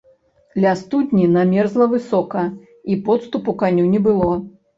[0.63, 2.43] Ля студні намерзла высока,
[2.95, 4.33] і подступу каню не было.